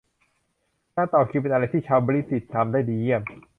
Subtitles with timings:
[0.95, 3.21] การต่อคิวเป็นอะไรที่ชาวบริติชทำได้ดีเยี่ยม